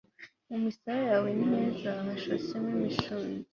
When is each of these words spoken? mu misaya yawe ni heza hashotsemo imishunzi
mu 0.49 0.57
misaya 0.63 1.01
yawe 1.09 1.29
ni 1.37 1.45
heza 1.51 1.91
hashotsemo 2.05 2.69
imishunzi 2.77 3.41